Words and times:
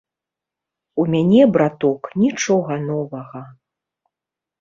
У 1.01 1.03
мяне 1.15 1.43
браток 1.57 2.09
нічога 2.23 2.79
новага. 2.89 3.43